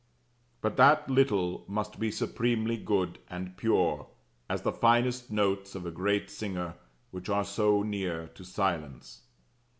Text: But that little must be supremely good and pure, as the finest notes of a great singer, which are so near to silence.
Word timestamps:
But 0.61 0.77
that 0.77 1.11
little 1.11 1.63
must 1.67 1.99
be 1.99 2.09
supremely 2.09 2.75
good 2.75 3.19
and 3.29 3.55
pure, 3.55 4.07
as 4.49 4.63
the 4.63 4.71
finest 4.71 5.29
notes 5.29 5.75
of 5.75 5.85
a 5.85 5.91
great 5.91 6.27
singer, 6.31 6.73
which 7.11 7.29
are 7.29 7.45
so 7.45 7.83
near 7.83 8.29
to 8.29 8.43
silence. 8.43 9.21